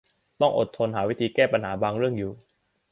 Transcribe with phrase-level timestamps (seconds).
[0.41, 2.31] ต้องอดทนหาวิธีแก้ปัญหาบางเรื่องอยู่